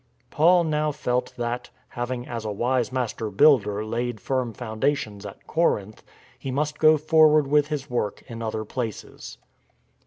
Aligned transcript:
Paul 0.31 0.63
now 0.63 0.91
felt 0.91 1.31
that, 1.37 1.69
having" 1.89 2.27
as 2.27 2.43
a 2.43 2.51
wise 2.51 2.91
master 2.91 3.29
builder" 3.29 3.85
laid 3.85 4.19
firm 4.19 4.51
foundations 4.51 5.27
at 5.27 5.45
Corinth, 5.45 6.01
he 6.39 6.49
must 6.49 6.79
go 6.79 6.97
forward 6.97 7.45
with 7.45 7.67
his 7.67 7.87
work 7.87 8.23
in 8.25 8.41
other 8.41 8.65
places. 8.65 9.37